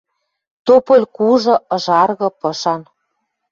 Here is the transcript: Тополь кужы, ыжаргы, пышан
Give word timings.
Тополь 0.65 1.07
кужы, 1.15 1.55
ыжаргы, 1.75 2.27
пышан 2.39 2.81